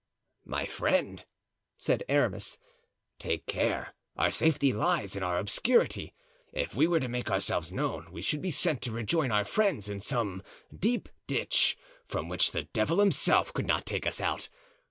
[0.45, 1.23] "My friend,"
[1.77, 2.57] said Aramis,
[3.19, 6.11] "take care; our safety lies in our obscurity.
[6.53, 9.89] If we were to make ourselves known we should be sent to rejoin our friends
[9.89, 10.41] in some
[10.75, 11.77] deep ditch,
[12.07, 14.49] from which the devil himself could not take us out.